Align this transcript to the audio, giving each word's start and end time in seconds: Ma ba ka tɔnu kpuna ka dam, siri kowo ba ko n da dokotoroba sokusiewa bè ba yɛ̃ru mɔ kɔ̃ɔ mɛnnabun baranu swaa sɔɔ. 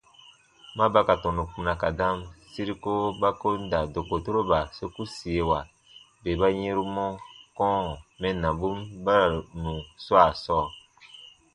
Ma 0.77 0.85
ba 0.93 1.01
ka 1.07 1.15
tɔnu 1.23 1.43
kpuna 1.49 1.73
ka 1.81 1.89
dam, 1.99 2.17
siri 2.51 2.73
kowo 2.83 3.05
ba 3.21 3.29
ko 3.41 3.47
n 3.61 3.63
da 3.71 3.79
dokotoroba 3.93 4.59
sokusiewa 4.77 5.59
bè 6.21 6.31
ba 6.39 6.47
yɛ̃ru 6.59 6.83
mɔ 6.95 7.05
kɔ̃ɔ 7.57 7.77
mɛnnabun 8.21 8.77
baranu 9.05 9.73
swaa 10.03 10.29
sɔɔ. 10.43 10.65